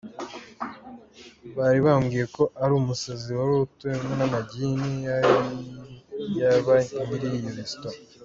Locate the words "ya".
6.39-6.49